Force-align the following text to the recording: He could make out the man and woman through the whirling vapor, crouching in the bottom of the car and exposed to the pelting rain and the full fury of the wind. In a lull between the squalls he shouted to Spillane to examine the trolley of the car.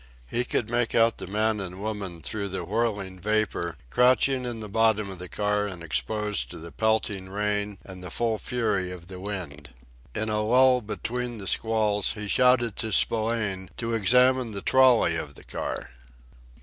He 0.31 0.45
could 0.45 0.67
make 0.67 0.95
out 0.95 1.19
the 1.19 1.27
man 1.27 1.59
and 1.59 1.79
woman 1.79 2.23
through 2.23 2.49
the 2.49 2.65
whirling 2.65 3.19
vapor, 3.19 3.77
crouching 3.91 4.45
in 4.45 4.59
the 4.59 4.67
bottom 4.67 5.11
of 5.11 5.19
the 5.19 5.29
car 5.29 5.67
and 5.67 5.83
exposed 5.83 6.49
to 6.49 6.57
the 6.57 6.71
pelting 6.71 7.29
rain 7.29 7.77
and 7.83 8.01
the 8.03 8.09
full 8.09 8.39
fury 8.39 8.89
of 8.89 9.09
the 9.09 9.19
wind. 9.19 9.69
In 10.15 10.27
a 10.27 10.41
lull 10.41 10.81
between 10.81 11.37
the 11.37 11.45
squalls 11.45 12.13
he 12.13 12.27
shouted 12.27 12.77
to 12.77 12.91
Spillane 12.91 13.69
to 13.77 13.93
examine 13.93 14.53
the 14.53 14.63
trolley 14.63 15.17
of 15.17 15.35
the 15.35 15.43
car. 15.43 15.91